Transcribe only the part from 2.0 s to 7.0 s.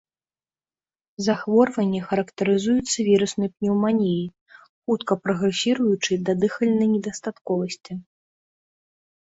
характарызуецца віруснай пнеўманіяй, хутка прагрэсіруючай да дыхальнай